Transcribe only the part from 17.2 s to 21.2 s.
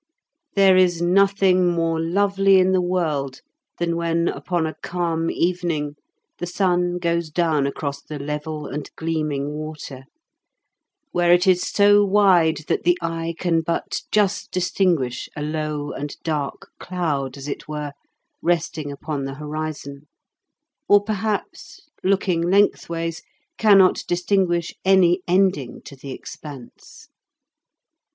as it were, resting upon the horizon, or